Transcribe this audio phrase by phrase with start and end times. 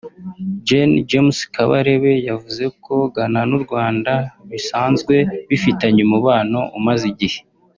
[0.67, 4.13] Gen James Kabarebe yavuze ko Ghana n’u Rwanda
[4.49, 5.15] bisanzwe
[5.49, 7.39] bifitanye umubano umaze igihe